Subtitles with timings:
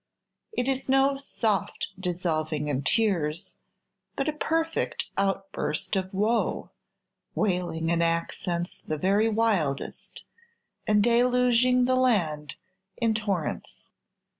[0.51, 3.53] It is no "soft dissolving in tears,"
[4.15, 6.71] but a perfect outburst of woe,
[7.35, 10.25] wailing in accents the very wildest,
[10.87, 12.55] and deluging the land
[12.97, 13.83] in torrents.